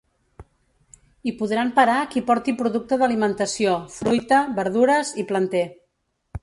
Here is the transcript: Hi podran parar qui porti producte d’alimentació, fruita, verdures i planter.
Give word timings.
Hi 1.25 1.33
podran 1.41 1.69
parar 1.75 1.97
qui 2.15 2.25
porti 2.31 2.57
producte 2.63 2.99
d’alimentació, 3.03 3.77
fruita, 3.99 4.43
verdures 4.61 5.15
i 5.25 5.31
planter. 5.33 5.65